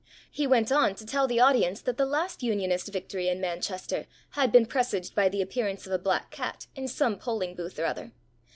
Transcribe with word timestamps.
He 0.31 0.47
went 0.47 0.71
on 0.71 0.95
to 0.95 1.05
tell 1.05 1.27
the 1.27 1.39
audience 1.39 1.79
that 1.81 1.95
the 1.97 2.07
last 2.07 2.41
Unionist 2.41 2.87
victory 2.91 3.27
in 3.29 3.39
Manchester 3.39 4.07
had 4.31 4.51
been 4.51 4.65
presaged 4.65 5.13
by 5.13 5.29
the 5.29 5.43
appearance 5.43 5.85
of 5.85 5.93
a 5.93 5.99
black 5.99 6.31
cat 6.31 6.65
in 6.75 6.87
some 6.87 7.19
polling 7.19 7.53
booth 7.53 7.77
or 7.77 7.85
other. 7.85 8.11